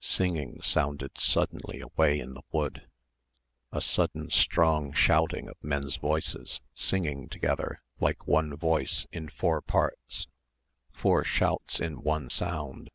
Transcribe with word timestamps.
Singing 0.00 0.62
sounded 0.62 1.18
suddenly 1.18 1.80
away 1.82 2.18
in 2.18 2.32
the 2.32 2.40
wood; 2.50 2.88
a 3.70 3.82
sudden 3.82 4.30
strong 4.30 4.90
shouting 4.94 5.50
of 5.50 5.62
men's 5.62 5.96
voices 5.96 6.62
singing 6.74 7.28
together 7.28 7.82
like 8.00 8.26
one 8.26 8.56
voice 8.56 9.06
in 9.12 9.28
four 9.28 9.60
parts, 9.60 10.28
four 10.92 11.24
shouts 11.24 11.78
in 11.78 12.00
one 12.02 12.30
sound. 12.30 12.88